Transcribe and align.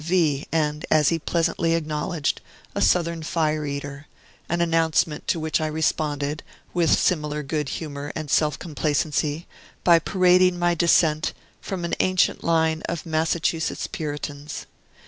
V., 0.03 0.47
and, 0.51 0.83
as 0.89 1.09
he 1.09 1.19
pleasantly 1.19 1.75
acknowledged, 1.75 2.41
a 2.73 2.81
Southern 2.81 3.21
Fire 3.21 3.67
Eater, 3.67 4.07
an 4.49 4.59
announcement 4.59 5.27
to 5.27 5.39
which 5.39 5.61
I 5.61 5.67
responded, 5.67 6.41
with 6.73 6.97
similar 6.97 7.43
good 7.43 7.69
humor 7.69 8.11
and 8.15 8.31
self 8.31 8.57
complacency, 8.57 9.45
by 9.83 9.99
parading 9.99 10.57
my 10.57 10.73
descent 10.73 11.33
from 11.61 11.85
an 11.85 11.93
ancient 11.99 12.43
line 12.43 12.81
of 12.89 13.05
Massachusetts 13.05 13.85
Puritans. 13.85 14.65